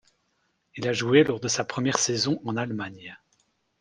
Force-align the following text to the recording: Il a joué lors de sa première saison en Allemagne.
Il 0.77 0.87
a 0.87 0.93
joué 0.93 1.23
lors 1.23 1.39
de 1.39 1.47
sa 1.47 1.63
première 1.63 1.99
saison 1.99 2.41
en 2.43 2.57
Allemagne. 2.57 3.15